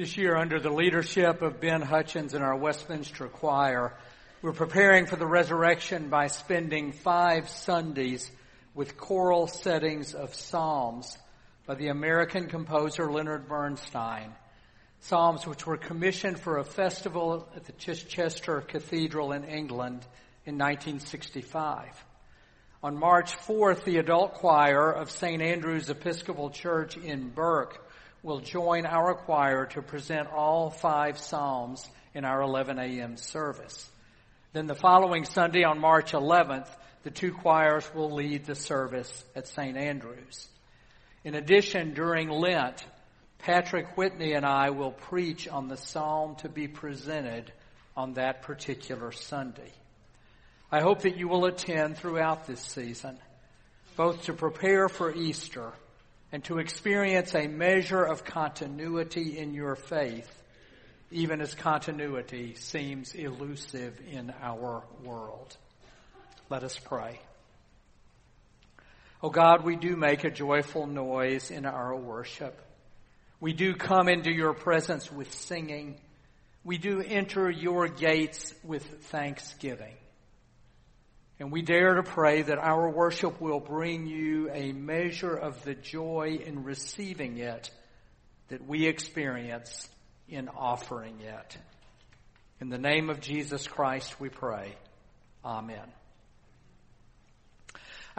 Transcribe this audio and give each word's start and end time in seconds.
This 0.00 0.16
year, 0.16 0.34
under 0.34 0.58
the 0.58 0.72
leadership 0.72 1.42
of 1.42 1.60
Ben 1.60 1.82
Hutchins 1.82 2.32
and 2.32 2.42
our 2.42 2.56
Westminster 2.56 3.28
Choir, 3.28 3.92
we're 4.40 4.54
preparing 4.54 5.04
for 5.04 5.16
the 5.16 5.26
resurrection 5.26 6.08
by 6.08 6.28
spending 6.28 6.92
five 6.92 7.50
Sundays 7.50 8.30
with 8.74 8.96
choral 8.96 9.46
settings 9.46 10.14
of 10.14 10.34
Psalms 10.34 11.18
by 11.66 11.74
the 11.74 11.88
American 11.88 12.46
composer 12.46 13.12
Leonard 13.12 13.46
Bernstein. 13.46 14.32
Psalms 15.00 15.46
which 15.46 15.66
were 15.66 15.76
commissioned 15.76 16.40
for 16.40 16.56
a 16.56 16.64
festival 16.64 17.46
at 17.54 17.64
the 17.64 17.72
Chichester 17.72 18.62
Cathedral 18.62 19.32
in 19.32 19.44
England 19.44 20.06
in 20.46 20.56
1965. 20.56 21.88
On 22.82 22.98
March 22.98 23.36
4th, 23.36 23.84
the 23.84 23.98
adult 23.98 24.32
choir 24.32 24.90
of 24.90 25.10
St. 25.10 25.42
Andrew's 25.42 25.90
Episcopal 25.90 26.48
Church 26.48 26.96
in 26.96 27.28
Burke 27.28 27.86
will 28.22 28.40
join 28.40 28.86
our 28.86 29.14
choir 29.14 29.66
to 29.66 29.82
present 29.82 30.28
all 30.30 30.70
five 30.70 31.18
Psalms 31.18 31.88
in 32.14 32.24
our 32.24 32.42
11 32.42 32.78
a.m. 32.78 33.16
service. 33.16 33.88
Then 34.52 34.66
the 34.66 34.74
following 34.74 35.24
Sunday 35.24 35.64
on 35.64 35.80
March 35.80 36.12
11th, 36.12 36.68
the 37.02 37.10
two 37.10 37.32
choirs 37.32 37.88
will 37.94 38.12
lead 38.12 38.44
the 38.44 38.54
service 38.54 39.24
at 39.34 39.48
St. 39.48 39.76
Andrew's. 39.76 40.48
In 41.24 41.34
addition, 41.34 41.94
during 41.94 42.28
Lent, 42.28 42.84
Patrick 43.38 43.96
Whitney 43.96 44.32
and 44.32 44.44
I 44.44 44.70
will 44.70 44.90
preach 44.90 45.48
on 45.48 45.68
the 45.68 45.76
psalm 45.76 46.36
to 46.36 46.48
be 46.48 46.68
presented 46.68 47.52
on 47.96 48.14
that 48.14 48.42
particular 48.42 49.12
Sunday. 49.12 49.72
I 50.70 50.80
hope 50.80 51.02
that 51.02 51.16
you 51.16 51.26
will 51.26 51.46
attend 51.46 51.96
throughout 51.96 52.46
this 52.46 52.60
season, 52.60 53.18
both 53.96 54.24
to 54.24 54.34
prepare 54.34 54.88
for 54.88 55.12
Easter 55.14 55.72
and 56.32 56.44
to 56.44 56.58
experience 56.58 57.34
a 57.34 57.48
measure 57.48 58.02
of 58.02 58.24
continuity 58.24 59.38
in 59.38 59.54
your 59.54 59.74
faith, 59.74 60.30
even 61.10 61.40
as 61.40 61.54
continuity 61.54 62.54
seems 62.54 63.14
elusive 63.14 64.00
in 64.10 64.32
our 64.40 64.84
world. 65.04 65.56
Let 66.48 66.62
us 66.62 66.78
pray. 66.78 67.20
Oh 69.22 69.30
God, 69.30 69.64
we 69.64 69.76
do 69.76 69.96
make 69.96 70.24
a 70.24 70.30
joyful 70.30 70.86
noise 70.86 71.50
in 71.50 71.66
our 71.66 71.94
worship. 71.94 72.58
We 73.40 73.52
do 73.52 73.74
come 73.74 74.08
into 74.08 74.32
your 74.32 74.54
presence 74.54 75.10
with 75.10 75.32
singing. 75.32 76.00
We 76.64 76.78
do 76.78 77.00
enter 77.00 77.50
your 77.50 77.88
gates 77.88 78.54
with 78.62 78.84
thanksgiving. 79.06 79.94
And 81.40 81.50
we 81.50 81.62
dare 81.62 81.94
to 81.94 82.02
pray 82.02 82.42
that 82.42 82.58
our 82.58 82.90
worship 82.90 83.40
will 83.40 83.60
bring 83.60 84.06
you 84.06 84.50
a 84.52 84.72
measure 84.72 85.34
of 85.34 85.64
the 85.64 85.74
joy 85.74 86.38
in 86.44 86.64
receiving 86.64 87.38
it 87.38 87.70
that 88.48 88.66
we 88.66 88.86
experience 88.86 89.88
in 90.28 90.50
offering 90.50 91.18
it. 91.20 91.56
In 92.60 92.68
the 92.68 92.76
name 92.76 93.08
of 93.08 93.20
Jesus 93.20 93.66
Christ 93.66 94.20
we 94.20 94.28
pray. 94.28 94.74
Amen. 95.42 95.99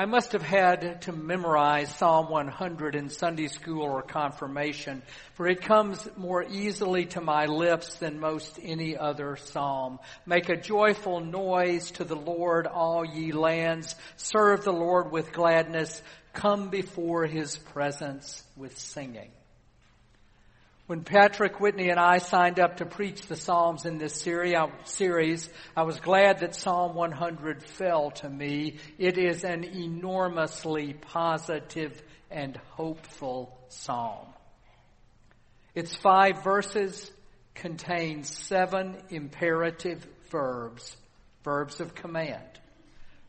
I 0.01 0.05
must 0.05 0.31
have 0.31 0.41
had 0.41 1.03
to 1.03 1.11
memorize 1.11 1.95
Psalm 1.95 2.31
100 2.31 2.95
in 2.95 3.09
Sunday 3.09 3.47
school 3.47 3.83
or 3.83 4.01
confirmation, 4.01 5.03
for 5.35 5.47
it 5.47 5.61
comes 5.61 6.09
more 6.17 6.43
easily 6.43 7.05
to 7.05 7.21
my 7.21 7.45
lips 7.45 7.97
than 7.99 8.19
most 8.19 8.57
any 8.63 8.97
other 8.97 9.35
psalm. 9.35 9.99
Make 10.25 10.49
a 10.49 10.59
joyful 10.59 11.19
noise 11.19 11.91
to 11.91 12.03
the 12.03 12.15
Lord, 12.15 12.65
all 12.65 13.05
ye 13.05 13.31
lands. 13.31 13.93
Serve 14.15 14.63
the 14.63 14.73
Lord 14.73 15.11
with 15.11 15.33
gladness. 15.33 16.01
Come 16.33 16.69
before 16.69 17.27
his 17.27 17.55
presence 17.59 18.43
with 18.57 18.79
singing. 18.79 19.29
When 20.91 21.05
Patrick 21.05 21.61
Whitney 21.61 21.87
and 21.87 21.97
I 21.97 22.17
signed 22.17 22.59
up 22.59 22.75
to 22.77 22.85
preach 22.85 23.21
the 23.21 23.37
Psalms 23.37 23.85
in 23.85 23.97
this 23.97 24.27
uh, 24.27 24.67
series, 24.83 25.49
I 25.73 25.83
was 25.83 26.01
glad 26.01 26.39
that 26.39 26.53
Psalm 26.53 26.95
100 26.95 27.63
fell 27.63 28.11
to 28.11 28.29
me. 28.29 28.75
It 28.97 29.17
is 29.17 29.45
an 29.45 29.63
enormously 29.63 30.91
positive 30.91 32.01
and 32.29 32.57
hopeful 32.71 33.57
psalm. 33.69 34.27
Its 35.75 35.95
five 35.95 36.43
verses 36.43 37.09
contain 37.55 38.25
seven 38.25 38.97
imperative 39.09 40.05
verbs, 40.29 40.97
verbs 41.45 41.79
of 41.79 41.95
command. 41.95 42.59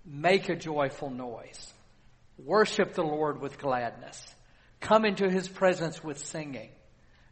Make 0.04 0.48
a 0.48 0.56
joyful 0.56 1.10
noise. 1.10 1.72
Worship 2.44 2.94
the 2.94 3.04
Lord 3.04 3.40
with 3.40 3.56
gladness. 3.60 4.20
Come 4.80 5.04
into 5.04 5.30
his 5.30 5.46
presence 5.46 6.02
with 6.02 6.18
singing 6.18 6.70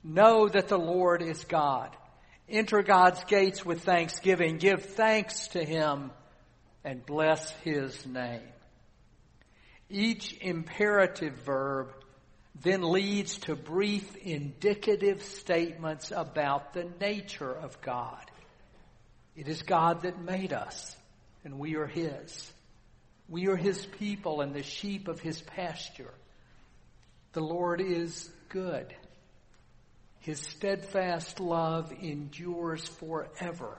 Know 0.02 0.48
that 0.48 0.68
the 0.68 0.78
Lord 0.78 1.22
is 1.22 1.44
God. 1.44 1.94
Enter 2.48 2.82
God's 2.82 3.22
gates 3.24 3.64
with 3.64 3.84
thanksgiving. 3.84 4.56
Give 4.56 4.82
thanks 4.82 5.48
to 5.48 5.64
Him 5.64 6.10
and 6.84 7.04
bless 7.04 7.50
His 7.62 8.06
name. 8.06 8.40
Each 9.88 10.36
imperative 10.40 11.34
verb 11.44 11.92
then 12.62 12.82
leads 12.82 13.38
to 13.38 13.56
brief 13.56 14.16
indicative 14.16 15.22
statements 15.22 16.12
about 16.14 16.72
the 16.72 16.88
nature 17.00 17.52
of 17.52 17.80
God. 17.80 18.30
It 19.36 19.48
is 19.48 19.62
God 19.62 20.02
that 20.02 20.20
made 20.20 20.52
us, 20.52 20.96
and 21.44 21.58
we 21.58 21.76
are 21.76 21.86
His. 21.86 22.52
We 23.28 23.46
are 23.48 23.56
His 23.56 23.86
people 23.86 24.40
and 24.40 24.54
the 24.54 24.62
sheep 24.62 25.08
of 25.08 25.20
His 25.20 25.40
pasture. 25.40 26.12
The 27.32 27.40
Lord 27.40 27.80
is 27.80 28.30
good. 28.48 28.92
His 30.20 30.40
steadfast 30.40 31.40
love 31.40 31.92
endures 31.92 32.86
forever. 32.86 33.78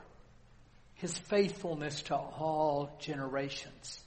His 0.96 1.18
faithfulness 1.18 2.02
to 2.04 2.16
all 2.16 2.96
generations. 3.00 4.04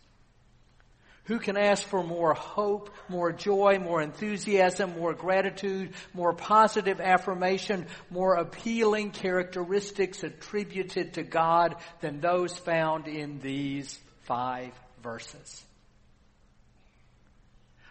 Who 1.24 1.38
can 1.38 1.56
ask 1.56 1.86
for 1.86 2.02
more 2.02 2.34
hope, 2.34 2.90
more 3.08 3.32
joy, 3.32 3.78
more 3.78 4.02
enthusiasm, 4.02 4.98
more 4.98 5.14
gratitude, 5.14 5.94
more 6.12 6.34
positive 6.34 7.00
affirmation, 7.00 7.86
more 8.10 8.34
appealing 8.34 9.10
characteristics 9.10 10.22
attributed 10.22 11.14
to 11.14 11.22
God 11.22 11.76
than 12.00 12.20
those 12.20 12.58
found 12.58 13.08
in 13.08 13.40
these 13.40 13.98
five 14.24 14.72
verses? 15.02 15.64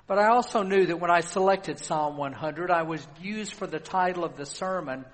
But 0.06 0.20
I 0.20 0.28
also 0.28 0.64
knew 0.64 0.88
that 0.88 1.00
when 1.00 1.12
I 1.12 1.22
selected 1.22 1.80
Psalm 1.80 2.18
100, 2.18 2.70
I 2.70 2.84
was 2.84 3.06
used 3.22 3.54
for 3.54 3.68
the 3.68 3.80
title 3.80 4.26
of 4.26 4.36
the 4.36 4.46
sermon 4.46 5.06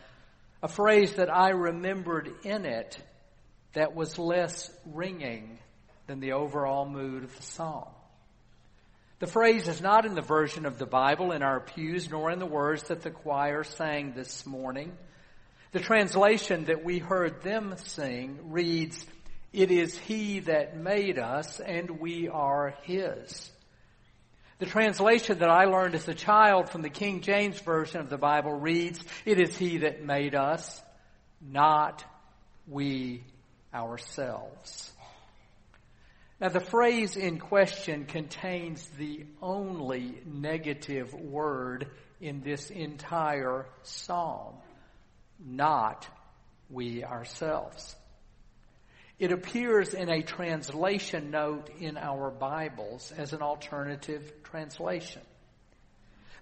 a 0.61 0.67
phrase 0.67 1.13
that 1.15 1.33
I 1.33 1.49
remembered 1.49 2.29
in 2.43 2.65
it 2.65 2.99
that 3.73 3.95
was 3.95 4.17
less 4.17 4.69
ringing 4.85 5.59
than 6.07 6.19
the 6.19 6.33
overall 6.33 6.85
mood 6.85 7.23
of 7.23 7.35
the 7.35 7.43
psalm. 7.43 7.87
The 9.19 9.27
phrase 9.27 9.67
is 9.67 9.81
not 9.81 10.05
in 10.05 10.15
the 10.15 10.21
version 10.21 10.65
of 10.65 10.79
the 10.79 10.85
Bible 10.85 11.33
in 11.33 11.43
our 11.43 11.59
pews, 11.59 12.09
nor 12.09 12.31
in 12.31 12.39
the 12.39 12.45
words 12.45 12.83
that 12.83 13.01
the 13.01 13.11
choir 13.11 13.63
sang 13.63 14.13
this 14.13 14.45
morning. 14.45 14.93
The 15.71 15.81
translation 15.81 16.65
that 16.65 16.83
we 16.83 16.99
heard 16.99 17.43
them 17.43 17.75
sing 17.77 18.39
reads, 18.45 19.05
It 19.53 19.71
is 19.71 19.97
He 19.97 20.39
that 20.41 20.77
made 20.77 21.19
us, 21.19 21.59
and 21.59 21.99
we 21.99 22.27
are 22.27 22.75
His. 22.83 23.51
The 24.59 24.65
translation 24.65 25.39
that 25.39 25.49
I 25.49 25.65
learned 25.65 25.95
as 25.95 26.07
a 26.09 26.13
child 26.13 26.69
from 26.69 26.81
the 26.81 26.89
King 26.89 27.21
James 27.21 27.57
Version 27.61 28.01
of 28.01 28.09
the 28.09 28.17
Bible 28.17 28.51
reads, 28.51 29.01
It 29.23 29.39
is 29.39 29.57
He 29.57 29.79
that 29.79 30.03
made 30.03 30.35
us, 30.35 30.81
not 31.41 32.03
we 32.67 33.23
ourselves. 33.73 34.91
Now 36.41 36.49
the 36.49 36.59
phrase 36.59 37.15
in 37.15 37.39
question 37.39 38.05
contains 38.05 38.85
the 38.97 39.25
only 39.41 40.21
negative 40.25 41.13
word 41.13 41.87
in 42.19 42.41
this 42.41 42.69
entire 42.69 43.65
psalm. 43.83 44.55
Not 45.39 46.05
we 46.69 47.05
ourselves. 47.05 47.95
It 49.19 49.33
appears 49.33 49.93
in 49.93 50.09
a 50.09 50.23
translation 50.23 51.29
note 51.29 51.69
in 51.77 51.97
our 51.97 52.31
Bibles 52.31 53.11
as 53.11 53.33
an 53.33 53.41
alternative 53.41 54.31
translation. 54.43 55.21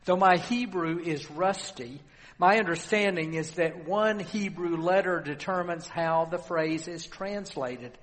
Though 0.06 0.16
my 0.16 0.38
Hebrew 0.38 1.00
is 1.00 1.30
rusty, 1.32 2.00
my 2.38 2.60
understanding 2.60 3.34
is 3.34 3.52
that 3.54 3.88
one 3.88 4.20
Hebrew 4.20 4.78
letter 4.78 5.20
determines 5.20 5.88
how 5.88 6.26
the 6.26 6.38
phrase 6.38 6.88
is 6.88 7.08
translated. 7.08 7.98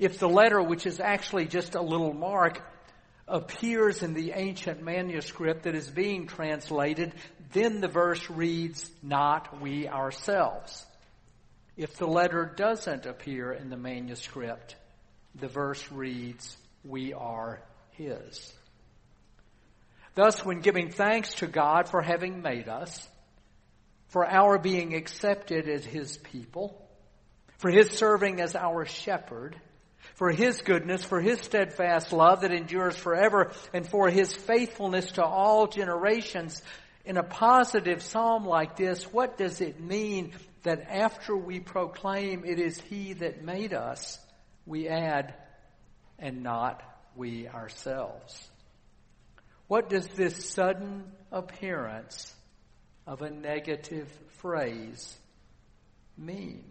If 0.00 0.18
the 0.18 0.28
letter, 0.28 0.60
which 0.60 0.86
is 0.86 0.98
actually 0.98 1.46
just 1.46 1.76
a 1.76 1.80
little 1.80 2.12
mark, 2.12 2.60
appears 3.28 4.02
in 4.02 4.14
the 4.14 4.32
ancient 4.32 4.82
manuscript 4.82 5.62
that 5.62 5.76
is 5.76 5.88
being 5.88 6.26
translated, 6.26 7.12
then 7.52 7.80
the 7.80 7.86
verse 7.86 8.28
reads, 8.28 8.90
not 9.04 9.60
we 9.60 9.86
ourselves. 9.86 10.84
If 11.76 11.96
the 11.96 12.06
letter 12.06 12.52
doesn't 12.56 13.06
appear 13.06 13.52
in 13.52 13.70
the 13.70 13.76
manuscript, 13.76 14.76
the 15.34 15.48
verse 15.48 15.90
reads, 15.90 16.56
We 16.84 17.12
are 17.12 17.60
His. 17.92 18.52
Thus, 20.14 20.44
when 20.44 20.60
giving 20.60 20.90
thanks 20.90 21.34
to 21.34 21.46
God 21.46 21.88
for 21.88 22.02
having 22.02 22.42
made 22.42 22.68
us, 22.68 23.08
for 24.08 24.26
our 24.26 24.58
being 24.58 24.94
accepted 24.94 25.68
as 25.68 25.84
His 25.84 26.18
people, 26.18 26.86
for 27.58 27.70
His 27.70 27.90
serving 27.90 28.40
as 28.40 28.56
our 28.56 28.84
shepherd, 28.84 29.56
for 30.14 30.30
His 30.30 30.60
goodness, 30.62 31.04
for 31.04 31.20
His 31.20 31.40
steadfast 31.40 32.12
love 32.12 32.40
that 32.40 32.52
endures 32.52 32.96
forever, 32.96 33.52
and 33.72 33.86
for 33.86 34.10
His 34.10 34.34
faithfulness 34.34 35.12
to 35.12 35.24
all 35.24 35.68
generations. 35.68 36.60
In 37.04 37.16
a 37.16 37.22
positive 37.22 38.02
psalm 38.02 38.44
like 38.44 38.76
this, 38.76 39.04
what 39.12 39.38
does 39.38 39.60
it 39.60 39.80
mean 39.80 40.32
that 40.62 40.82
after 40.90 41.36
we 41.36 41.60
proclaim 41.60 42.44
it 42.44 42.58
is 42.58 42.80
He 42.80 43.14
that 43.14 43.42
made 43.42 43.72
us, 43.72 44.18
we 44.66 44.88
add, 44.88 45.34
and 46.18 46.42
not 46.42 46.82
we 47.16 47.48
ourselves? 47.48 48.48
What 49.68 49.88
does 49.88 50.06
this 50.08 50.50
sudden 50.50 51.04
appearance 51.30 52.34
of 53.06 53.22
a 53.22 53.30
negative 53.30 54.08
phrase 54.38 55.16
mean? 56.18 56.64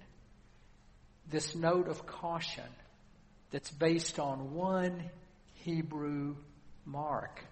This 1.30 1.56
note 1.56 1.88
of 1.88 2.06
caution 2.06 2.70
that's 3.52 3.72
based 3.72 4.20
on 4.20 4.54
one 4.54 5.04
Hebrew 5.56 6.36
mark. 6.86 7.44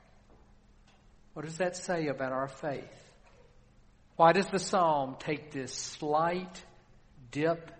What 1.34 1.46
does 1.46 1.58
that 1.58 1.78
say 1.78 2.08
about 2.08 2.32
our 2.32 2.48
faith? 2.48 3.07
Why 4.18 4.32
does 4.32 4.48
the 4.48 4.58
psalm 4.58 5.16
take 5.20 5.52
this 5.52 5.72
slight 5.72 6.64
dip 7.30 7.72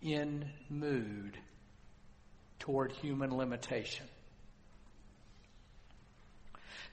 in 0.00 0.48
mood 0.68 1.36
toward 2.60 2.92
human 2.92 3.36
limitation? 3.36 4.06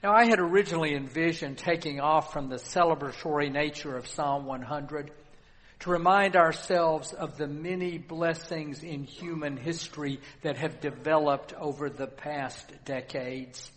Now, 0.02 0.12
I 0.12 0.26
had 0.26 0.40
originally 0.40 0.94
envisioned 0.96 1.58
taking 1.58 2.00
off 2.00 2.32
from 2.32 2.48
the 2.48 2.56
celebratory 2.56 3.52
nature 3.52 3.96
of 3.96 4.08
Psalm 4.08 4.46
100 4.46 5.12
to 5.80 5.90
remind 5.90 6.34
ourselves 6.34 7.12
of 7.12 7.38
the 7.38 7.46
many 7.46 7.98
blessings 7.98 8.82
in 8.82 9.04
human 9.04 9.56
history 9.56 10.20
that 10.42 10.56
have 10.56 10.80
developed 10.80 11.52
over 11.52 11.88
the 11.88 12.08
past 12.08 12.72
decades, 12.84 13.70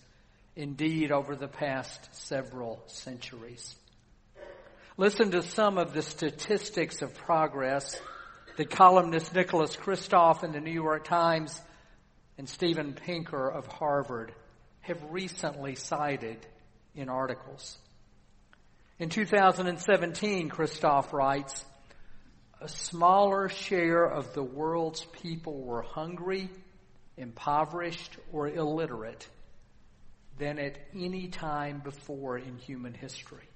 indeed 0.55 1.11
over 1.11 1.35
the 1.35 1.47
past 1.47 2.09
several 2.11 2.81
centuries. 2.87 3.75
Listen 4.97 5.31
to 5.31 5.41
some 5.41 5.77
of 5.77 5.93
the 5.93 6.01
statistics 6.01 7.01
of 7.01 7.13
progress 7.13 7.99
that 8.57 8.69
columnist 8.69 9.33
Nicholas 9.33 9.77
Kristof 9.77 10.43
in 10.43 10.51
the 10.51 10.59
New 10.59 10.73
York 10.73 11.05
Times 11.05 11.59
and 12.37 12.47
Steven 12.47 12.93
Pinker 12.93 13.49
of 13.49 13.65
Harvard 13.67 14.33
have 14.81 15.01
recently 15.09 15.75
cited 15.75 16.45
in 16.93 17.07
articles. 17.07 17.77
In 18.99 19.09
2017, 19.09 20.49
Kristof 20.49 21.13
writes, 21.13 21.63
a 22.59 22.67
smaller 22.67 23.47
share 23.47 24.03
of 24.03 24.33
the 24.33 24.43
world's 24.43 25.05
people 25.05 25.63
were 25.63 25.81
hungry, 25.81 26.49
impoverished, 27.15 28.17
or 28.33 28.49
illiterate 28.49 29.25
than 30.37 30.59
at 30.59 30.77
any 30.93 31.29
time 31.29 31.81
before 31.83 32.37
in 32.37 32.57
human 32.57 32.93
history. 32.93 33.47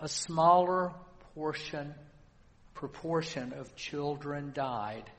A 0.00 0.08
smaller 0.08 0.92
portion, 1.34 1.94
proportion 2.74 3.54
of 3.54 3.74
children 3.76 4.52
died 4.54 5.10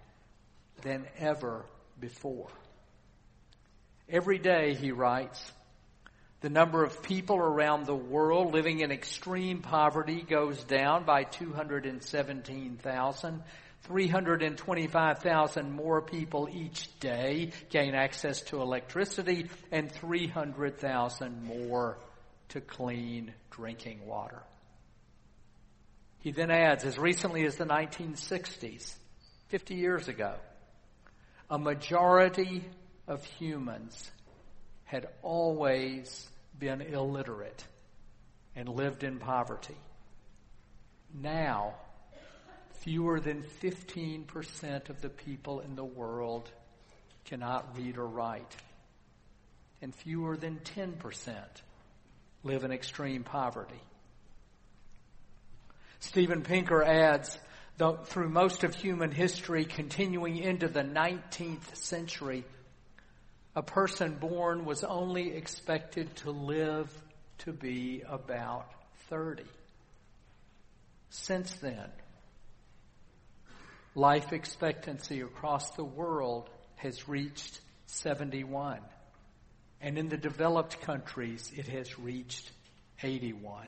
than 0.81 1.05
ever 1.17 1.65
before. 1.99 2.49
Every 4.09 4.37
day, 4.37 4.75
he 4.75 4.91
writes, 4.91 5.51
the 6.41 6.49
number 6.49 6.83
of 6.83 7.01
people 7.01 7.37
around 7.37 7.87
the 7.87 7.95
world 7.95 8.53
living 8.53 8.81
in 8.81 8.91
extreme 8.91 9.61
poverty 9.61 10.21
goes 10.21 10.63
down 10.63 11.03
by 11.03 11.23
217,000. 11.23 13.43
325,000 13.83 15.71
more 15.71 16.01
people 16.01 16.49
each 16.51 16.99
day 16.99 17.51
gain 17.69 17.95
access 17.95 18.41
to 18.41 18.61
electricity 18.61 19.49
and 19.71 19.89
300,000 19.91 21.43
more 21.43 21.97
to 22.49 22.61
clean 22.61 23.33
drinking 23.49 24.05
water. 24.05 24.43
He 26.19 26.31
then 26.31 26.51
adds, 26.51 26.83
as 26.83 26.97
recently 26.97 27.45
as 27.45 27.57
the 27.57 27.65
1960s, 27.65 28.93
50 29.49 29.75
years 29.75 30.07
ago, 30.07 30.35
a 31.49 31.57
majority 31.57 32.65
of 33.07 33.23
humans 33.23 34.11
had 34.83 35.07
always 35.21 36.27
been 36.57 36.81
illiterate 36.81 37.63
and 38.55 38.67
lived 38.67 39.03
in 39.03 39.19
poverty. 39.19 39.77
Now, 41.13 41.75
fewer 42.79 43.19
than 43.19 43.43
15% 43.61 44.89
of 44.89 45.01
the 45.01 45.09
people 45.09 45.59
in 45.61 45.75
the 45.75 45.85
world 45.85 46.49
cannot 47.25 47.77
read 47.77 47.97
or 47.97 48.07
write. 48.07 48.55
And 49.81 49.93
fewer 49.93 50.35
than 50.37 50.59
10% 50.59 51.35
live 52.43 52.63
in 52.63 52.71
extreme 52.71 53.23
poverty. 53.23 53.81
Steven 55.99 56.41
Pinker 56.41 56.83
adds, 56.83 57.37
through 58.05 58.29
most 58.29 58.63
of 58.63 58.75
human 58.75 59.11
history, 59.11 59.65
continuing 59.65 60.37
into 60.37 60.67
the 60.67 60.83
19th 60.83 61.75
century, 61.75 62.43
a 63.55 63.61
person 63.63 64.15
born 64.15 64.65
was 64.65 64.83
only 64.83 65.33
expected 65.33 66.15
to 66.17 66.31
live 66.31 66.91
to 67.39 67.51
be 67.51 68.03
about 68.07 68.69
30. 69.09 69.43
Since 71.09 71.55
then, 71.55 71.89
life 73.95 74.33
expectancy 74.33 75.21
across 75.21 75.71
the 75.71 75.83
world 75.83 76.49
has 76.75 77.07
reached 77.07 77.59
71. 77.87 78.79
And 79.81 79.97
in 79.97 80.09
the 80.09 80.17
developed 80.17 80.81
countries, 80.81 81.51
it 81.55 81.67
has 81.67 81.97
reached 81.99 82.51
81. 83.01 83.67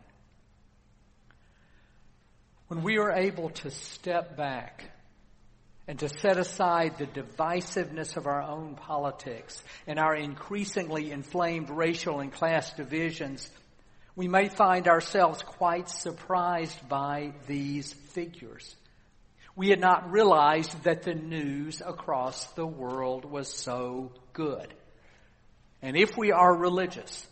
When 2.70 2.84
we 2.84 3.00
are 3.00 3.12
able 3.12 3.50
to 3.50 3.72
step 3.72 4.38
back 4.38 4.84
and 5.88 5.98
to 5.98 6.08
set 6.08 6.38
aside 6.38 7.00
the 7.00 7.08
divisiveness 7.08 8.16
of 8.16 8.28
our 8.28 8.44
own 8.44 8.76
politics 8.76 9.64
and 9.88 9.98
our 9.98 10.16
increasingly 10.16 11.12
inflamed 11.12 11.72
racial 11.72 12.20
and 12.20 12.32
class 12.32 12.72
divisions, 12.74 13.50
we 14.16 14.28
may 14.28 14.50
find 14.50 14.88
ourselves 14.88 15.42
quite 15.42 15.90
surprised 15.90 16.88
by 16.88 17.34
these 17.48 17.92
figures. 17.92 18.76
We 19.56 19.70
had 19.70 19.80
not 19.80 20.12
realized 20.12 20.84
that 20.84 21.02
the 21.02 21.16
news 21.16 21.82
across 21.84 22.46
the 22.52 22.68
world 22.68 23.26
was 23.26 23.52
so 23.52 24.12
good. 24.32 24.72
And 25.82 25.98
if 25.98 26.16
we 26.16 26.32
are 26.32 26.56
religious, 26.56 27.26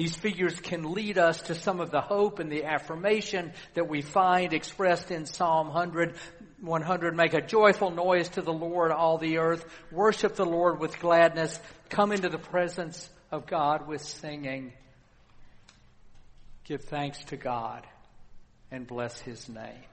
these 0.00 0.16
figures 0.16 0.58
can 0.58 0.94
lead 0.94 1.18
us 1.18 1.42
to 1.42 1.54
some 1.54 1.78
of 1.78 1.90
the 1.90 2.00
hope 2.00 2.38
and 2.38 2.50
the 2.50 2.64
affirmation 2.64 3.52
that 3.74 3.86
we 3.86 4.00
find 4.00 4.54
expressed 4.54 5.10
in 5.10 5.26
Psalm 5.26 5.66
100 5.66 6.14
100, 6.62 7.14
make 7.14 7.34
a 7.34 7.42
joyful 7.42 7.90
noise 7.90 8.30
to 8.30 8.40
the 8.40 8.52
Lord, 8.52 8.92
all 8.92 9.18
the 9.18 9.36
earth. 9.36 9.62
Worship 9.92 10.36
the 10.36 10.46
Lord 10.46 10.80
with 10.80 10.98
gladness. 11.00 11.60
Come 11.90 12.12
into 12.12 12.30
the 12.30 12.38
presence 12.38 13.10
of 13.30 13.46
God 13.46 13.86
with 13.86 14.00
singing. 14.00 14.72
Give 16.64 16.82
thanks 16.82 17.22
to 17.24 17.36
God 17.36 17.86
and 18.70 18.86
bless 18.86 19.20
his 19.20 19.50
name. 19.50 19.84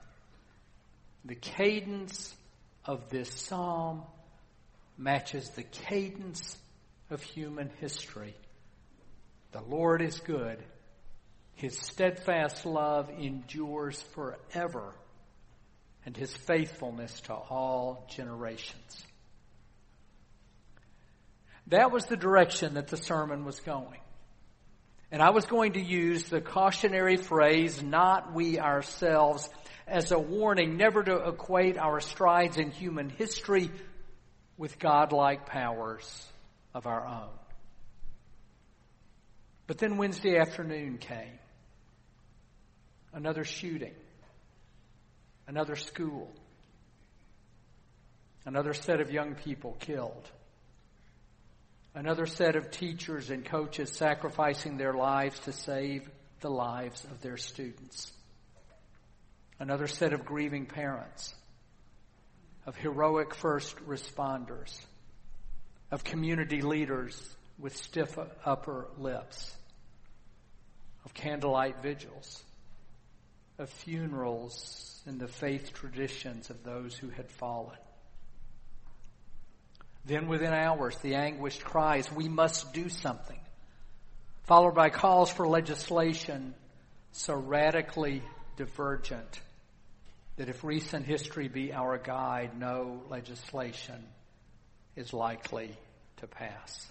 The 1.26 1.36
cadence 1.36 2.34
of 2.86 3.10
this 3.10 3.30
psalm 3.30 4.04
matches 4.98 5.50
the 5.50 5.64
cadence 5.64 6.58
of 7.10 7.22
human 7.22 7.72
history. 7.82 8.36
The 9.58 9.76
Lord 9.76 10.04
is 10.04 10.20
good. 10.20 10.60
His 11.56 11.76
steadfast 11.80 12.64
love 12.64 13.10
endures 13.10 14.00
forever 14.14 14.94
and 16.06 16.16
his 16.16 16.32
faithfulness 16.32 17.22
to 17.22 17.34
all 17.34 18.06
generations. 18.08 19.04
That 21.68 21.92
was 21.92 22.06
the 22.06 22.16
direction 22.16 22.76
that 22.76 22.90
the 22.90 22.98
sermon 22.98 23.46
was 23.46 23.60
going. 23.62 24.00
And 25.12 25.24
I 25.24 25.32
was 25.32 25.48
going 25.48 25.74
to 25.74 25.82
use 25.82 26.26
the 26.26 26.40
cautionary 26.40 27.18
phrase, 27.18 27.82
not 27.82 28.36
we 28.36 28.60
ourselves, 28.60 29.50
as 29.88 30.12
a 30.12 30.20
warning 30.20 30.78
never 30.78 31.02
to 31.02 31.30
equate 31.30 31.80
our 31.80 32.00
strides 32.00 32.58
in 32.58 32.70
human 32.70 33.10
history 33.10 33.72
with 34.56 34.78
godlike 34.78 35.48
powers 35.48 36.28
of 36.76 36.86
our 36.86 37.08
own. 37.08 37.47
But 39.68 39.78
then 39.78 39.98
Wednesday 39.98 40.38
afternoon 40.38 40.98
came. 40.98 41.40
Another 43.14 43.44
shooting 43.44 43.94
another 45.48 45.76
school, 45.76 46.30
another 48.46 48.74
set 48.74 49.00
of 49.00 49.12
young 49.12 49.36
people 49.36 49.76
killed, 49.80 50.30
another 51.96 52.26
set 52.26 52.56
of 52.56 52.70
teachers 52.70 53.30
and 53.30 53.46
coaches 53.46 53.92
sacrificing 53.92 54.78
their 54.78 54.94
lives 54.94 55.40
to 55.40 55.54
save 55.54 56.08
the 56.42 56.50
lives 56.50 57.04
of 57.06 57.22
their 57.22 57.38
students. 57.38 58.12
another 59.60 59.88
set 59.88 60.14
of 60.14 60.24
grieving 60.24 60.68
parents, 60.68 61.34
of 62.68 62.76
heroic 62.76 63.34
first 63.34 63.76
responders, 63.88 64.80
of 65.90 66.04
community 66.04 66.62
leaders 66.62 67.36
with 67.60 67.76
stiff 67.76 68.18
upper 68.46 68.88
lips, 68.98 69.56
of 71.06 71.14
candlelight 71.14 71.82
vigils, 71.82 72.44
of 73.58 73.70
funerals 73.70 75.02
in 75.08 75.18
the 75.18 75.28
faith 75.28 75.74
traditions 75.74 76.50
of 76.50 76.64
those 76.64 76.96
who 76.96 77.10
had 77.10 77.30
fallen. 77.32 77.78
Then 80.06 80.28
within 80.28 80.54
hours, 80.54 80.96
the 80.98 81.16
anguished 81.16 81.64
cries, 81.64 82.12
we 82.12 82.30
must 82.30 82.74
do 82.74 82.90
something, 82.90 83.40
followed 84.44 84.76
by 84.76 84.90
calls 84.90 85.30
for 85.30 85.48
legislation 85.48 86.54
so 87.12 87.34
radically 87.34 88.22
divergent 88.56 89.42
that 90.38 90.50
if 90.50 90.64
recent 90.64 91.06
history 91.06 91.48
be 91.48 91.74
our 91.74 91.98
guide, 91.98 92.58
no 92.58 93.02
legislation 93.10 94.04
is 94.96 95.12
likely 95.14 95.76
to 96.18 96.28
pass. 96.28 96.88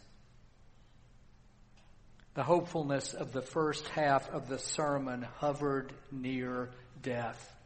The 2.37 2.43
hopefulness 2.43 3.15
of 3.15 3.33
the 3.33 3.41
first 3.41 3.89
half 3.89 4.29
of 4.29 4.47
the 4.47 4.59
sermon 4.59 5.27
hovered 5.39 5.91
near 6.13 6.69
death 7.03 7.57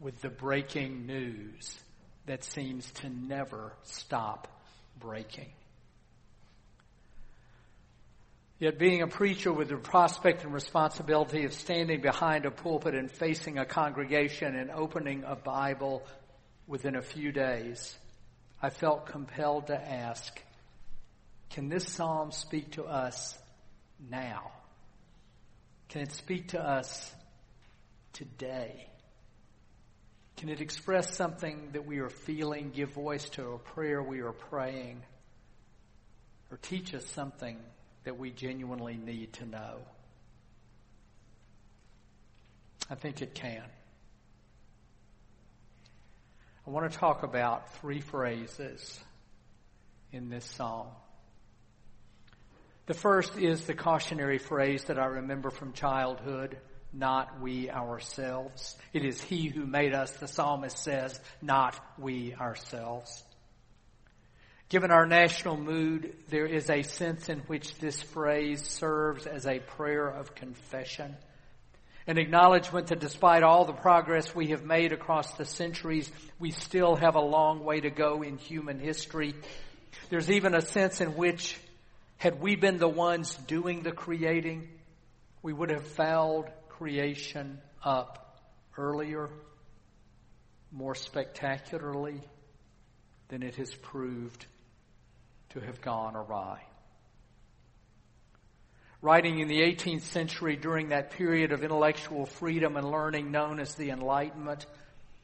with 0.00 0.22
the 0.22 0.30
breaking 0.30 1.04
news 1.04 1.78
that 2.24 2.42
seems 2.42 2.90
to 2.92 3.10
never 3.10 3.74
stop 3.82 4.48
breaking. 4.98 5.50
Yet 8.58 8.78
being 8.78 9.02
a 9.02 9.06
preacher 9.06 9.52
with 9.52 9.68
the 9.68 9.76
prospect 9.76 10.44
and 10.44 10.54
responsibility 10.54 11.44
of 11.44 11.52
standing 11.52 12.00
behind 12.00 12.46
a 12.46 12.50
pulpit 12.50 12.94
and 12.94 13.10
facing 13.10 13.58
a 13.58 13.66
congregation 13.66 14.56
and 14.56 14.70
opening 14.70 15.24
a 15.26 15.36
Bible 15.36 16.02
within 16.66 16.96
a 16.96 17.02
few 17.02 17.32
days, 17.32 17.94
I 18.62 18.70
felt 18.70 19.04
compelled 19.04 19.66
to 19.66 19.78
ask, 19.78 20.40
can 21.50 21.68
this 21.68 21.86
psalm 21.86 22.32
speak 22.32 22.70
to 22.72 22.84
us 22.84 23.36
now? 24.08 24.52
Can 25.88 26.02
it 26.02 26.12
speak 26.12 26.48
to 26.48 26.62
us 26.62 27.12
today? 28.12 28.86
Can 30.36 30.48
it 30.48 30.60
express 30.60 31.14
something 31.16 31.70
that 31.72 31.86
we 31.86 31.98
are 31.98 32.08
feeling, 32.08 32.70
give 32.70 32.90
voice 32.92 33.28
to 33.30 33.52
a 33.52 33.58
prayer 33.58 34.02
we 34.02 34.20
are 34.20 34.32
praying, 34.32 35.02
or 36.50 36.56
teach 36.56 36.94
us 36.94 37.04
something 37.06 37.58
that 38.04 38.18
we 38.18 38.30
genuinely 38.30 38.96
need 38.96 39.32
to 39.34 39.46
know? 39.46 39.78
I 42.88 42.94
think 42.94 43.20
it 43.20 43.34
can. 43.34 43.62
I 46.66 46.70
want 46.70 46.90
to 46.90 46.98
talk 46.98 47.22
about 47.22 47.74
three 47.74 48.00
phrases 48.00 49.00
in 50.12 50.28
this 50.30 50.44
psalm. 50.44 50.88
The 52.90 52.94
first 52.94 53.36
is 53.36 53.66
the 53.66 53.74
cautionary 53.74 54.38
phrase 54.38 54.82
that 54.86 54.98
I 54.98 55.04
remember 55.04 55.50
from 55.50 55.72
childhood, 55.72 56.58
not 56.92 57.40
we 57.40 57.70
ourselves. 57.70 58.76
It 58.92 59.04
is 59.04 59.22
he 59.22 59.46
who 59.46 59.64
made 59.64 59.94
us, 59.94 60.10
the 60.14 60.26
psalmist 60.26 60.76
says, 60.76 61.20
not 61.40 61.78
we 62.00 62.34
ourselves. 62.34 63.22
Given 64.70 64.90
our 64.90 65.06
national 65.06 65.56
mood, 65.56 66.16
there 66.30 66.46
is 66.46 66.68
a 66.68 66.82
sense 66.82 67.28
in 67.28 67.38
which 67.46 67.78
this 67.78 68.02
phrase 68.02 68.66
serves 68.66 69.24
as 69.24 69.46
a 69.46 69.60
prayer 69.60 70.08
of 70.08 70.34
confession. 70.34 71.14
An 72.08 72.18
acknowledgement 72.18 72.88
that 72.88 72.98
despite 72.98 73.44
all 73.44 73.66
the 73.66 73.72
progress 73.72 74.34
we 74.34 74.48
have 74.48 74.64
made 74.64 74.92
across 74.92 75.30
the 75.34 75.44
centuries, 75.44 76.10
we 76.40 76.50
still 76.50 76.96
have 76.96 77.14
a 77.14 77.20
long 77.20 77.62
way 77.62 77.78
to 77.82 77.90
go 77.90 78.22
in 78.22 78.36
human 78.36 78.80
history. 78.80 79.36
There's 80.08 80.28
even 80.28 80.56
a 80.56 80.60
sense 80.60 81.00
in 81.00 81.14
which, 81.14 81.56
had 82.20 82.38
we 82.38 82.54
been 82.54 82.76
the 82.76 82.86
ones 82.86 83.34
doing 83.46 83.82
the 83.82 83.92
creating, 83.92 84.68
we 85.40 85.54
would 85.54 85.70
have 85.70 85.86
fouled 85.86 86.44
creation 86.68 87.58
up 87.82 88.38
earlier, 88.76 89.30
more 90.70 90.94
spectacularly 90.94 92.20
than 93.28 93.42
it 93.42 93.56
has 93.56 93.74
proved 93.74 94.44
to 95.48 95.60
have 95.60 95.80
gone 95.80 96.14
awry. 96.14 96.60
Writing 99.00 99.40
in 99.40 99.48
the 99.48 99.62
18th 99.62 100.02
century 100.02 100.56
during 100.56 100.90
that 100.90 101.12
period 101.12 101.52
of 101.52 101.64
intellectual 101.64 102.26
freedom 102.26 102.76
and 102.76 102.90
learning 102.90 103.30
known 103.30 103.58
as 103.58 103.76
the 103.76 103.88
Enlightenment, 103.88 104.66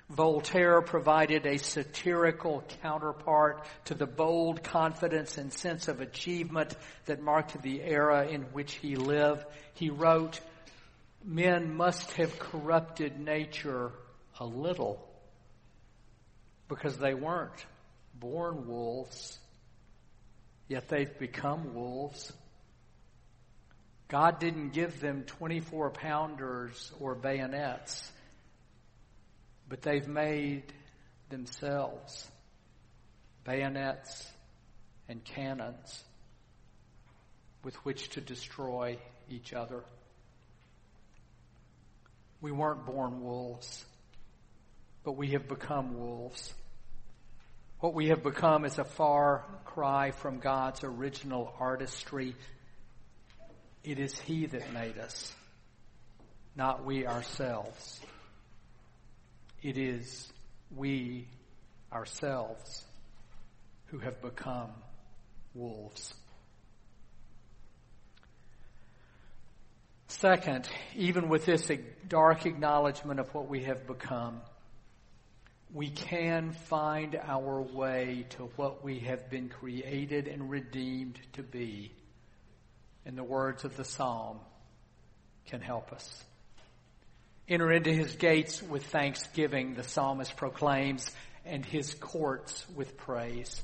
Voltaire 0.09 0.81
provided 0.83 1.47
a 1.47 1.59
satirical 1.59 2.63
counterpart 2.83 3.67
to 3.87 3.95
the 3.95 4.07
bold 4.07 4.63
confidence 4.63 5.37
and 5.37 5.53
sense 5.53 5.89
of 5.89 6.01
achievement 6.01 6.77
that 7.07 7.21
marked 7.21 7.61
the 7.63 7.83
era 7.83 8.27
in 8.27 8.43
which 8.53 8.75
he 8.75 8.97
lived. 8.97 9.45
He 9.75 9.91
wrote, 9.91 10.41
Men 11.25 11.77
must 11.77 12.13
have 12.13 12.39
corrupted 12.39 13.19
nature 13.19 13.91
a 14.39 14.47
little 14.47 15.05
because 16.69 16.97
they 16.99 17.15
weren't 17.15 17.67
born 18.15 18.69
wolves 18.69 19.39
yet 20.69 20.89
they've 20.89 21.19
become 21.19 21.75
wolves. 21.75 22.33
God 24.09 24.39
didn't 24.39 24.71
give 24.71 25.01
them 25.01 25.25
24 25.25 25.91
pounders 25.91 26.93
or 27.01 27.15
bayonets, 27.15 28.11
but 29.69 29.83
they've 29.83 30.09
made 30.09 30.63
themselves 31.29 32.29
bayonets 33.45 34.29
and 35.09 35.25
cannons 35.25 36.05
with 37.65 37.75
which 37.85 38.11
to 38.11 38.21
destroy 38.21 38.99
each 39.29 39.53
other. 39.53 39.83
We 42.41 42.53
weren't 42.53 42.87
born 42.87 43.23
wolves, 43.23 43.85
but 45.05 45.13
we 45.13 45.31
have 45.31 45.49
become 45.49 45.99
wolves. 45.99 46.53
What 47.81 47.95
we 47.95 48.09
have 48.09 48.23
become 48.23 48.65
is 48.65 48.79
a 48.79 48.85
far 48.85 49.45
cry 49.65 50.11
from 50.13 50.39
God's 50.39 50.85
original 50.85 51.53
artistry. 51.59 52.35
It 53.85 53.99
is 53.99 54.19
He 54.19 54.47
that 54.47 54.73
made 54.73 54.99
us, 54.99 55.35
not 56.55 56.85
we 56.85 57.07
ourselves. 57.07 58.01
It 59.67 59.79
is 59.79 60.33
we 60.77 61.27
ourselves 61.93 62.85
who 63.87 63.99
have 63.99 64.23
become 64.23 64.71
wolves. 65.55 66.15
Second, 70.07 70.69
even 70.95 71.29
with 71.29 71.47
this 71.47 71.69
dark 72.07 72.47
acknowledgement 72.47 73.19
of 73.19 73.35
what 73.35 73.49
we 73.49 73.65
have 73.65 73.89
become, 73.89 74.41
we 75.75 75.91
can 75.91 76.53
find 76.53 77.19
our 77.21 77.61
way 77.61 78.27
to 78.37 78.45
what 78.55 78.85
we 78.85 79.01
have 79.01 79.29
been 79.31 79.49
created 79.49 80.29
and 80.29 80.49
redeemed 80.49 81.19
to 81.33 81.43
be. 81.43 81.91
And 83.05 83.19
the 83.19 83.25
words 83.25 83.65
of 83.65 83.77
the 83.77 83.85
psalm 83.85 84.39
can 85.47 85.61
help 85.61 85.93
us. 85.93 86.25
Enter 87.49 87.71
into 87.71 87.93
his 87.93 88.17
gates 88.17 88.61
with 88.61 88.85
thanksgiving, 88.87 89.75
the 89.75 89.85
psalmist 89.85 90.37
proclaims, 90.37 91.11
and 91.45 91.65
his 91.65 91.95
courts 91.95 92.69
with 92.75 92.97
praise. 92.97 93.63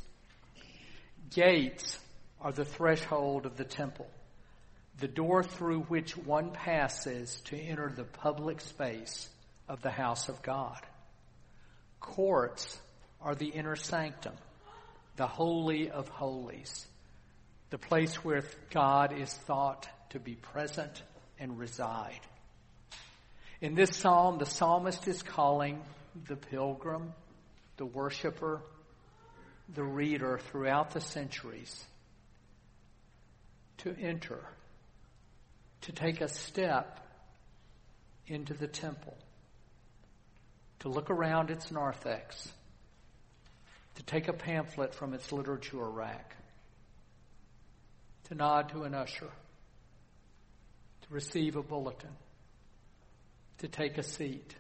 Gates 1.31 1.99
are 2.41 2.53
the 2.53 2.65
threshold 2.65 3.45
of 3.45 3.57
the 3.57 3.65
temple, 3.65 4.09
the 4.99 5.09
door 5.09 5.43
through 5.43 5.81
which 5.83 6.17
one 6.17 6.51
passes 6.51 7.41
to 7.47 7.57
enter 7.57 7.91
the 7.91 8.05
public 8.05 8.61
space 8.61 9.29
of 9.69 9.83
the 9.83 9.91
house 9.91 10.29
of 10.29 10.43
God. 10.43 10.81
Courts 11.99 12.79
are 13.21 13.35
the 13.35 13.49
inner 13.49 13.77
sanctum, 13.77 14.35
the 15.17 15.27
holy 15.27 15.91
of 15.91 16.09
holies, 16.09 16.87
the 17.71 17.79
place 17.79 18.17
where 18.25 18.45
God 18.71 19.13
is 19.13 19.33
thought 19.33 19.89
to 20.11 20.21
be 20.21 20.35
present 20.35 21.03
and 21.39 21.59
reside. 21.59 22.21
In 23.63 23.77
this 23.77 23.97
psalm, 23.97 24.39
the 24.39 24.45
psalmist 24.45 25.07
is 25.07 25.23
calling 25.23 25.81
the 26.27 26.35
pilgrim, 26.35 27.15
the 27.77 27.87
worshiper, 27.87 28.61
the 29.73 29.85
reader 29.85 30.41
throughout 30.51 30.91
the 30.91 31.01
centuries 31.01 31.85
to 33.79 33.95
enter, 34.01 34.41
to 35.83 35.93
take 35.93 36.21
a 36.21 36.27
step 36.27 36.99
into 38.27 38.53
the 38.53 38.67
temple 38.67 39.17
to 40.81 40.89
look 40.89 41.11
around 41.11 41.49
its 41.49 41.71
narthex, 41.71 42.51
to 43.95 44.03
take 44.03 44.27
a 44.27 44.33
pamphlet 44.33 44.93
from 44.93 45.15
its 45.15 45.31
literature 45.31 45.89
rack, 45.89 46.35
to 48.25 48.35
nod 48.35 48.71
to 48.71 48.83
an 48.83 48.93
usher, 48.93 49.31
to 51.03 51.15
receive 51.15 51.55
a 51.55 51.63
bulletin, 51.63 52.11
to 53.63 53.69
take 53.69 53.97
a 53.97 54.03
seat, 54.03 54.57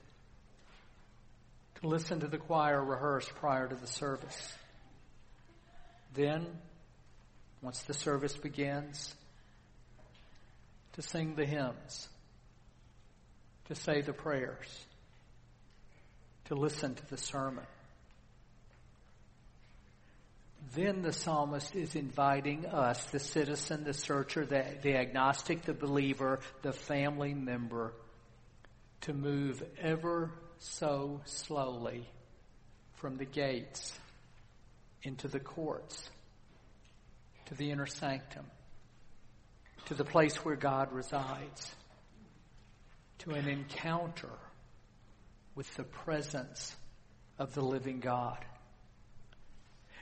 to 1.81 1.89
listen 1.89 2.21
to 2.21 2.29
the 2.29 2.39
choir 2.39 2.83
rehearse 2.83 3.29
prior 3.35 3.67
to 3.67 3.75
the 3.75 3.87
service. 3.89 4.55
Then, 6.15 6.47
once 7.61 7.83
the 7.83 7.95
service 7.95 8.37
begins, 8.37 9.13
to 10.93 11.03
sing 11.03 11.35
the 11.35 11.45
hymns, 11.45 12.09
to 13.65 13.75
say 13.75 14.03
the 14.03 14.13
prayers, 14.13 14.85
to 16.45 16.55
listen 16.55 16.95
to 16.95 17.07
the 17.11 17.19
sermon. 17.19 17.67
Then 20.77 21.03
the 21.03 21.13
psalmist 21.13 21.75
is 21.75 21.97
inviting 21.97 22.67
us, 22.67 23.03
the 23.07 23.19
citizen, 23.19 23.83
the 23.83 23.95
searcher, 23.95 24.47
the, 24.47 24.65
the 24.81 24.95
agnostic, 24.95 25.63
the 25.63 25.75
believer, 25.75 26.39
the 26.63 26.73
family 26.73 27.35
member, 27.35 27.93
to 29.03 29.13
move 29.13 29.63
ever 29.81 30.31
so 30.59 31.21
slowly 31.25 32.09
from 32.95 33.17
the 33.17 33.25
gates 33.25 33.99
into 35.03 35.27
the 35.27 35.41
courts, 35.41 36.09
to 37.47 37.55
the 37.55 37.71
inner 37.71 37.87
sanctum, 37.87 38.47
to 39.87 39.95
the 39.95 40.05
place 40.05 40.37
where 40.45 40.55
God 40.55 40.93
resides, 40.93 41.75
to 43.19 43.33
an 43.33 43.49
encounter 43.49 44.39
with 45.57 45.73
the 45.75 45.85
presence 45.85 46.75
of 47.39 47.55
the 47.55 47.61
living 47.61 47.99
God. 47.99 48.39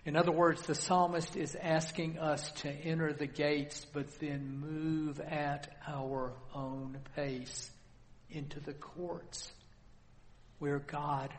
In 0.05 0.15
other 0.17 0.33
words, 0.33 0.63
the 0.63 0.75
psalmist 0.75 1.37
is 1.37 1.55
asking 1.55 2.19
us 2.19 2.51
to 2.63 2.71
enter 2.71 3.13
the 3.13 3.27
gates, 3.27 3.87
but 3.93 4.19
then 4.21 4.61
move 4.61 5.21
at 5.21 5.75
our 5.87 6.33
own 6.55 6.99
pace 7.17 7.71
into 8.33 8.61
the 8.61 8.73
courts 8.73 9.53
where 10.59 10.79
God 10.79 11.31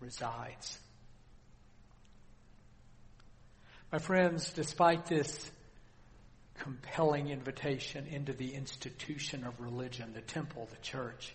resides. 0.00 0.78
My 3.92 3.98
friends, 3.98 4.52
despite 4.52 5.06
this 5.06 5.50
compelling 6.58 7.28
invitation 7.30 8.06
into 8.06 8.32
the 8.32 8.54
institution 8.54 9.44
of 9.44 9.60
religion, 9.60 10.12
the 10.14 10.20
temple, 10.20 10.68
the 10.70 10.80
church, 10.82 11.34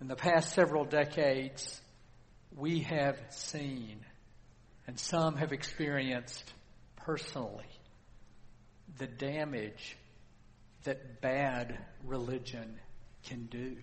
in 0.00 0.08
the 0.08 0.16
past 0.16 0.54
several 0.54 0.84
decades, 0.84 1.80
we 2.56 2.80
have 2.80 3.18
seen, 3.30 4.00
and 4.86 4.98
some 4.98 5.36
have 5.36 5.52
experienced 5.52 6.52
personally, 6.96 7.68
the 8.98 9.06
damage 9.06 9.96
that 10.84 11.20
bad 11.20 11.78
religion 12.04 12.78
can 13.28 13.46
do. 13.46 13.76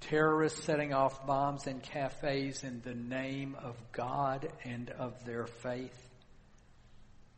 Terrorists 0.00 0.64
setting 0.64 0.92
off 0.92 1.26
bombs 1.26 1.66
in 1.66 1.80
cafes 1.80 2.64
in 2.64 2.82
the 2.84 2.94
name 2.94 3.56
of 3.62 3.76
God 3.92 4.48
and 4.64 4.90
of 4.90 5.24
their 5.24 5.46
faith. 5.46 5.96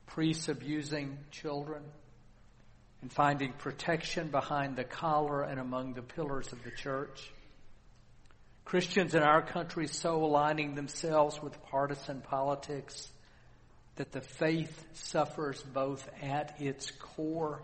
Priests 0.07 0.49
abusing 0.49 1.19
children 1.31 1.83
and 3.03 3.13
finding 3.13 3.53
protection 3.53 4.29
behind 4.29 4.77
the 4.77 4.85
collar 4.85 5.43
and 5.43 5.61
among 5.61 5.93
the 5.93 6.03
pillars 6.03 6.53
of 6.53 6.65
the 6.65 6.71
church. 6.71 7.31
Christians 8.65 9.15
in 9.15 9.23
our 9.23 9.43
country 9.43 9.87
so 9.87 10.25
aligning 10.25 10.75
themselves 10.75 11.43
with 11.43 11.63
partisan 11.65 12.23
politics 12.23 13.11
that 13.97 14.11
the 14.11 14.23
faith 14.23 14.87
suffers 14.95 15.63
both 15.63 16.09
at 16.23 16.61
its 16.61 16.91
core 16.93 17.61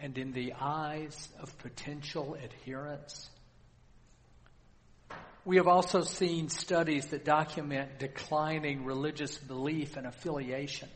and 0.00 0.16
in 0.16 0.32
the 0.32 0.54
eyes 0.58 1.28
of 1.40 1.56
potential 1.58 2.36
adherents. 2.42 3.28
We 5.44 5.56
have 5.56 5.68
also 5.68 6.02
seen 6.02 6.48
studies 6.48 7.06
that 7.08 7.24
document 7.24 7.98
declining 7.98 8.84
religious 8.84 9.38
belief 9.38 9.96
and 9.96 10.06
affiliation. 10.06 10.88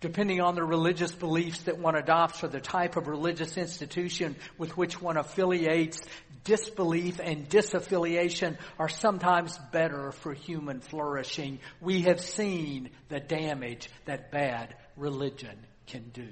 Depending 0.00 0.40
on 0.40 0.56
the 0.56 0.64
religious 0.64 1.12
beliefs 1.12 1.62
that 1.62 1.78
one 1.78 1.94
adopts 1.94 2.42
or 2.42 2.48
the 2.48 2.60
type 2.60 2.96
of 2.96 3.06
religious 3.06 3.56
institution 3.56 4.34
with 4.58 4.76
which 4.76 5.00
one 5.00 5.16
affiliates, 5.16 6.02
disbelief 6.42 7.20
and 7.22 7.48
disaffiliation 7.48 8.56
are 8.80 8.88
sometimes 8.88 9.56
better 9.70 10.10
for 10.10 10.34
human 10.34 10.80
flourishing. 10.80 11.60
We 11.80 12.02
have 12.02 12.20
seen 12.20 12.90
the 13.08 13.20
damage 13.20 13.90
that 14.06 14.32
bad 14.32 14.74
religion 14.96 15.56
can 15.86 16.10
do. 16.12 16.28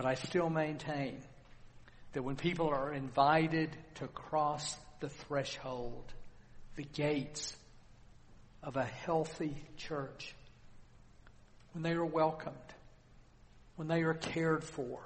But 0.00 0.08
I 0.08 0.14
still 0.14 0.48
maintain 0.48 1.20
that 2.14 2.22
when 2.22 2.34
people 2.34 2.70
are 2.70 2.90
invited 2.90 3.68
to 3.96 4.06
cross 4.06 4.74
the 5.00 5.10
threshold, 5.10 6.10
the 6.74 6.84
gates 6.84 7.54
of 8.62 8.78
a 8.78 8.82
healthy 8.82 9.54
church, 9.76 10.34
when 11.74 11.82
they 11.82 11.92
are 11.92 12.06
welcomed, 12.06 12.56
when 13.76 13.88
they 13.88 14.00
are 14.00 14.14
cared 14.14 14.64
for, 14.64 15.00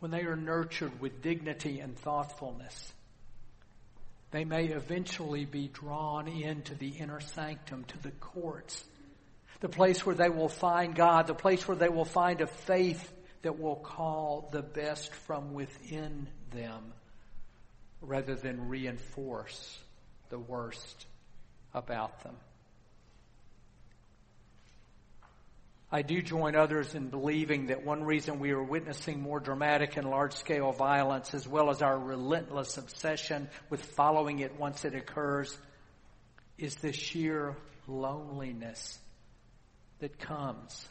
when 0.00 0.10
they 0.10 0.24
are 0.24 0.36
nurtured 0.36 1.00
with 1.00 1.22
dignity 1.22 1.80
and 1.80 1.96
thoughtfulness, 1.96 2.92
they 4.30 4.44
may 4.44 4.66
eventually 4.66 5.46
be 5.46 5.68
drawn 5.68 6.28
into 6.28 6.74
the 6.74 6.88
inner 6.88 7.20
sanctum, 7.20 7.84
to 7.84 8.02
the 8.02 8.10
courts, 8.10 8.84
the 9.60 9.70
place 9.70 10.04
where 10.04 10.14
they 10.14 10.28
will 10.28 10.50
find 10.50 10.94
God, 10.94 11.26
the 11.26 11.34
place 11.34 11.66
where 11.66 11.78
they 11.78 11.88
will 11.88 12.04
find 12.04 12.42
a 12.42 12.46
faith 12.46 13.10
that 13.42 13.58
will 13.58 13.76
call 13.76 14.48
the 14.52 14.62
best 14.62 15.12
from 15.12 15.54
within 15.54 16.26
them 16.50 16.92
rather 18.02 18.34
than 18.34 18.68
reinforce 18.68 19.78
the 20.28 20.38
worst 20.38 21.06
about 21.74 22.22
them. 22.22 22.36
I 25.92 26.02
do 26.02 26.22
join 26.22 26.54
others 26.54 26.94
in 26.94 27.08
believing 27.08 27.66
that 27.66 27.84
one 27.84 28.04
reason 28.04 28.38
we 28.38 28.52
are 28.52 28.62
witnessing 28.62 29.20
more 29.20 29.40
dramatic 29.40 29.96
and 29.96 30.08
large 30.08 30.34
scale 30.34 30.70
violence, 30.70 31.34
as 31.34 31.48
well 31.48 31.68
as 31.68 31.82
our 31.82 31.98
relentless 31.98 32.78
obsession 32.78 33.48
with 33.70 33.84
following 33.84 34.38
it 34.38 34.56
once 34.56 34.84
it 34.84 34.94
occurs, 34.94 35.58
is 36.58 36.76
the 36.76 36.92
sheer 36.92 37.56
loneliness 37.88 39.00
that 39.98 40.20
comes 40.20 40.88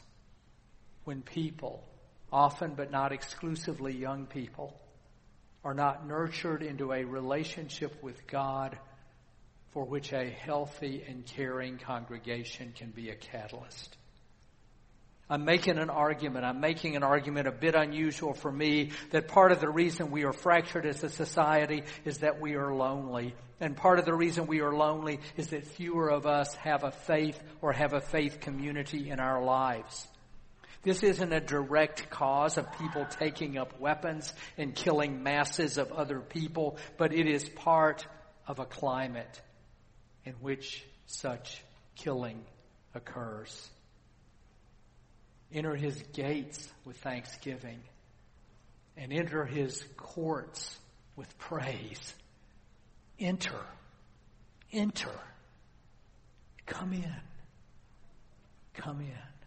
when 1.04 1.22
people 1.22 1.82
often 2.32 2.74
but 2.74 2.90
not 2.90 3.12
exclusively 3.12 3.94
young 3.94 4.26
people, 4.26 4.78
are 5.64 5.74
not 5.74 6.06
nurtured 6.06 6.62
into 6.62 6.92
a 6.92 7.04
relationship 7.04 8.02
with 8.02 8.26
God 8.26 8.78
for 9.72 9.84
which 9.84 10.12
a 10.12 10.28
healthy 10.28 11.04
and 11.06 11.24
caring 11.26 11.78
congregation 11.78 12.72
can 12.76 12.90
be 12.90 13.10
a 13.10 13.14
catalyst. 13.14 13.96
I'm 15.28 15.44
making 15.44 15.78
an 15.78 15.90
argument. 15.90 16.44
I'm 16.44 16.58
making 16.60 16.96
an 16.96 17.04
argument 17.04 17.46
a 17.46 17.52
bit 17.52 17.76
unusual 17.76 18.34
for 18.34 18.50
me 18.50 18.90
that 19.12 19.28
part 19.28 19.52
of 19.52 19.60
the 19.60 19.70
reason 19.70 20.10
we 20.10 20.24
are 20.24 20.32
fractured 20.32 20.84
as 20.84 21.04
a 21.04 21.08
society 21.08 21.84
is 22.04 22.18
that 22.18 22.40
we 22.40 22.54
are 22.56 22.74
lonely. 22.74 23.36
And 23.60 23.76
part 23.76 24.00
of 24.00 24.06
the 24.06 24.14
reason 24.14 24.48
we 24.48 24.60
are 24.60 24.74
lonely 24.74 25.20
is 25.36 25.48
that 25.48 25.68
fewer 25.68 26.10
of 26.10 26.26
us 26.26 26.52
have 26.56 26.82
a 26.82 26.90
faith 26.90 27.40
or 27.62 27.72
have 27.72 27.92
a 27.92 28.00
faith 28.00 28.40
community 28.40 29.08
in 29.08 29.20
our 29.20 29.44
lives. 29.44 30.08
This 30.82 31.02
isn't 31.02 31.32
a 31.32 31.40
direct 31.40 32.08
cause 32.08 32.56
of 32.56 32.72
people 32.78 33.06
taking 33.18 33.58
up 33.58 33.78
weapons 33.78 34.32
and 34.56 34.74
killing 34.74 35.22
masses 35.22 35.76
of 35.76 35.92
other 35.92 36.20
people, 36.20 36.78
but 36.96 37.12
it 37.12 37.26
is 37.26 37.48
part 37.48 38.06
of 38.46 38.58
a 38.58 38.64
climate 38.64 39.40
in 40.24 40.32
which 40.34 40.82
such 41.06 41.62
killing 41.96 42.42
occurs. 42.94 43.68
Enter 45.52 45.74
his 45.74 46.00
gates 46.14 46.66
with 46.86 46.96
thanksgiving 46.98 47.80
and 48.96 49.12
enter 49.12 49.44
his 49.44 49.84
courts 49.96 50.78
with 51.14 51.38
praise. 51.38 52.14
Enter. 53.18 53.60
Enter. 54.72 55.14
Come 56.64 56.92
in. 56.92 57.14
Come 58.74 59.00
in. 59.00 59.39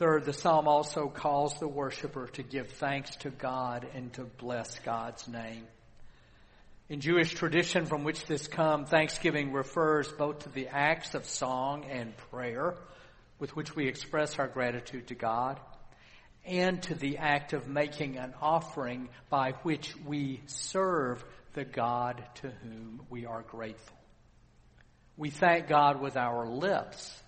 Third, 0.00 0.24
the 0.24 0.32
psalm 0.32 0.66
also 0.66 1.08
calls 1.08 1.60
the 1.60 1.68
worshiper 1.68 2.28
to 2.28 2.42
give 2.42 2.70
thanks 2.70 3.14
to 3.16 3.28
God 3.28 3.86
and 3.94 4.10
to 4.14 4.24
bless 4.24 4.78
God's 4.78 5.28
name. 5.28 5.66
In 6.88 7.02
Jewish 7.02 7.34
tradition 7.34 7.84
from 7.84 8.02
which 8.02 8.24
this 8.24 8.46
comes, 8.48 8.88
thanksgiving 8.88 9.52
refers 9.52 10.10
both 10.10 10.44
to 10.44 10.48
the 10.48 10.68
acts 10.68 11.14
of 11.14 11.26
song 11.26 11.84
and 11.84 12.16
prayer 12.30 12.76
with 13.38 13.54
which 13.54 13.76
we 13.76 13.88
express 13.88 14.38
our 14.38 14.48
gratitude 14.48 15.08
to 15.08 15.14
God 15.14 15.60
and 16.46 16.82
to 16.84 16.94
the 16.94 17.18
act 17.18 17.52
of 17.52 17.68
making 17.68 18.16
an 18.16 18.32
offering 18.40 19.10
by 19.28 19.50
which 19.64 19.94
we 20.06 20.40
serve 20.46 21.22
the 21.52 21.66
God 21.66 22.24
to 22.36 22.48
whom 22.48 23.02
we 23.10 23.26
are 23.26 23.42
grateful. 23.42 23.98
We 25.18 25.28
thank 25.28 25.68
God 25.68 26.00
with 26.00 26.16
our 26.16 26.48
lips 26.48 27.22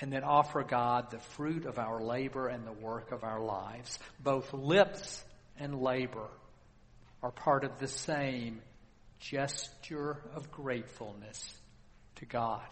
and 0.00 0.12
then 0.12 0.24
offer 0.24 0.62
God 0.62 1.10
the 1.10 1.18
fruit 1.18 1.66
of 1.66 1.78
our 1.78 2.02
labor 2.02 2.48
and 2.48 2.66
the 2.66 2.72
work 2.72 3.12
of 3.12 3.24
our 3.24 3.40
lives. 3.40 3.98
Both 4.20 4.52
lips 4.52 5.24
and 5.58 5.80
labor 5.80 6.28
are 7.22 7.30
part 7.30 7.64
of 7.64 7.78
the 7.78 7.88
same 7.88 8.60
gesture 9.20 10.18
of 10.34 10.50
gratefulness 10.50 11.56
to 12.16 12.26
God. 12.26 12.66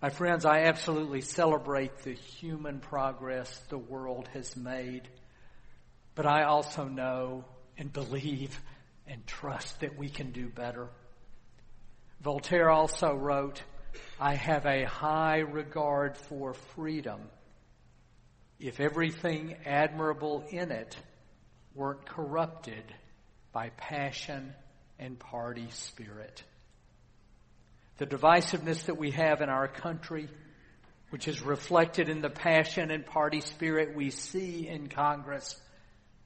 My 0.00 0.10
friends, 0.10 0.44
I 0.44 0.62
absolutely 0.62 1.20
celebrate 1.20 1.98
the 1.98 2.12
human 2.12 2.80
progress 2.80 3.56
the 3.68 3.78
world 3.78 4.28
has 4.34 4.56
made, 4.56 5.08
but 6.14 6.26
I 6.26 6.42
also 6.42 6.86
know 6.86 7.44
and 7.78 7.92
believe 7.92 8.60
and 9.06 9.26
trust 9.26 9.80
that 9.80 9.96
we 9.96 10.08
can 10.08 10.32
do 10.32 10.48
better. 10.48 10.88
Voltaire 12.20 12.70
also 12.70 13.14
wrote, 13.14 13.62
I 14.18 14.34
have 14.34 14.66
a 14.66 14.84
high 14.84 15.38
regard 15.38 16.16
for 16.16 16.54
freedom 16.54 17.20
if 18.60 18.78
everything 18.78 19.56
admirable 19.66 20.44
in 20.50 20.70
it 20.70 20.96
weren't 21.74 22.06
corrupted 22.06 22.84
by 23.52 23.70
passion 23.70 24.54
and 24.98 25.18
party 25.18 25.66
spirit. 25.70 26.44
The 27.98 28.06
divisiveness 28.06 28.84
that 28.84 28.96
we 28.96 29.10
have 29.12 29.40
in 29.40 29.48
our 29.48 29.68
country, 29.68 30.28
which 31.10 31.26
is 31.28 31.42
reflected 31.42 32.08
in 32.08 32.20
the 32.20 32.30
passion 32.30 32.90
and 32.90 33.04
party 33.04 33.40
spirit 33.40 33.96
we 33.96 34.10
see 34.10 34.68
in 34.68 34.88
Congress, 34.88 35.60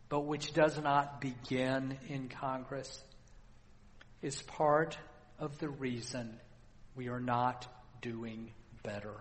but 0.09 0.20
which 0.20 0.52
does 0.52 0.79
not 0.79 1.20
begin 1.20 1.98
in 2.09 2.29
Congress, 2.29 3.02
is 4.22 4.40
part 4.42 4.96
of 5.38 5.59
the 5.59 5.68
reason 5.68 6.38
we 6.97 7.09
are 7.09 7.21
not 7.21 7.67
doing 8.01 8.51
better. 8.83 9.15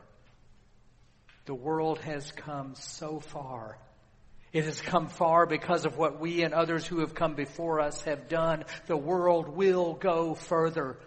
The 1.46 1.54
world 1.54 2.00
has 2.00 2.32
come 2.32 2.74
so 2.76 3.20
far. 3.20 3.78
It 4.54 4.64
has 4.64 4.80
come 4.80 5.08
far 5.08 5.46
because 5.46 5.86
of 5.86 5.98
what 5.98 6.20
we 6.20 6.44
and 6.44 6.54
others 6.54 6.88
who 6.88 7.02
have 7.02 7.14
come 7.14 7.36
before 7.36 7.82
us 7.82 8.02
have 8.04 8.30
done. 8.30 8.64
The 8.88 8.98
world 8.98 9.50
will 9.50 9.94
go 9.94 10.34
further. 10.34 10.98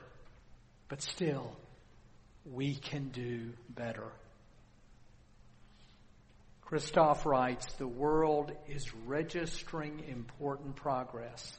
But 0.89 1.03
still, 1.03 1.57
we 2.45 2.75
can 2.75 3.09
do 3.09 3.53
better. 3.71 4.13
Kristof 6.71 7.25
writes, 7.25 7.73
the 7.75 7.89
world 7.89 8.53
is 8.69 8.95
registering 9.07 10.05
important 10.07 10.77
progress, 10.77 11.57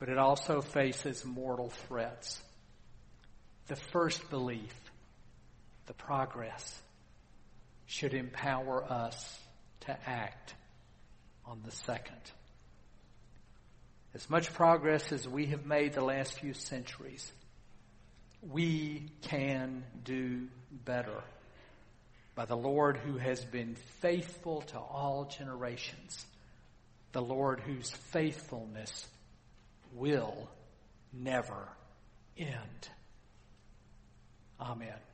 but 0.00 0.08
it 0.08 0.18
also 0.18 0.60
faces 0.60 1.24
mortal 1.24 1.70
threats. 1.86 2.42
The 3.66 3.76
first 3.76 4.28
belief, 4.30 4.74
the 5.86 5.94
progress, 5.94 6.80
should 7.86 8.14
empower 8.14 8.84
us 8.84 9.38
to 9.80 9.96
act 10.06 10.54
on 11.46 11.60
the 11.64 11.70
second. 11.70 12.20
As 14.14 14.28
much 14.30 14.52
progress 14.52 15.12
as 15.12 15.28
we 15.28 15.46
have 15.46 15.66
made 15.66 15.94
the 15.94 16.04
last 16.04 16.38
few 16.38 16.54
centuries, 16.54 17.30
we 18.42 19.10
can 19.22 19.84
do 20.04 20.46
better 20.84 21.22
by 22.34 22.44
the 22.44 22.56
Lord 22.56 22.96
who 22.96 23.16
has 23.16 23.44
been 23.44 23.76
faithful 24.00 24.62
to 24.62 24.78
all 24.78 25.24
generations, 25.24 26.26
the 27.12 27.22
Lord 27.22 27.60
whose 27.60 27.90
faithfulness 27.90 29.06
will 29.94 30.48
never 31.12 31.68
end. 32.36 32.88
Amen. 34.60 35.13